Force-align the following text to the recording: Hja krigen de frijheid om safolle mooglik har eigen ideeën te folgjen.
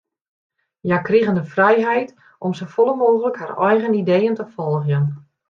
Hja 0.85 0.97
krigen 1.07 1.33
de 1.39 1.43
frijheid 1.43 2.15
om 2.39 2.53
safolle 2.53 2.95
mooglik 3.03 3.35
har 3.43 3.69
eigen 3.69 3.93
ideeën 3.93 4.35
te 4.35 4.45
folgjen. 4.47 5.07